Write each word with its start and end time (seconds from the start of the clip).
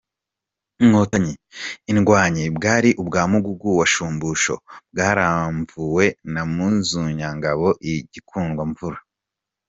Inkotanyi 0.83 1.33
:”Indwanyi 1.91 2.43
“bwari 2.57 2.89
ubwa 3.01 3.21
Mugugu 3.31 3.69
wa 3.79 3.85
Shumbusho, 3.93 4.55
bwaramvuwe 4.91 6.05
na 6.33 6.41
Munyuzangabo 6.53 7.67
i 7.91 7.93
Gikundamvura. 8.11 8.99